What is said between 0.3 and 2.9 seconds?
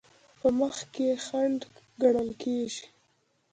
په مخ کې خنډ ګڼل کیږي.